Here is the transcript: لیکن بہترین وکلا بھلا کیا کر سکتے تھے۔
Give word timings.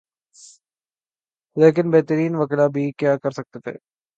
لیکن 1.57 1.85
بہترین 1.91 2.35
وکلا 2.35 2.67
بھلا 2.67 2.91
کیا 2.99 3.15
کر 3.23 3.31
سکتے 3.31 3.59
تھے۔ 3.59 3.73